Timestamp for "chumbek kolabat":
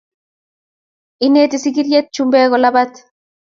2.15-2.93